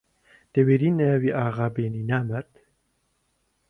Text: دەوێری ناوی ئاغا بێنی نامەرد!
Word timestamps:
دەوێری 0.53 0.89
ناوی 0.99 1.35
ئاغا 1.37 1.67
بێنی 1.75 2.07
نامەرد! 2.09 2.51